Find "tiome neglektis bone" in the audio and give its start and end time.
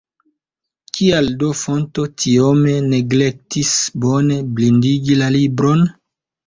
2.23-4.43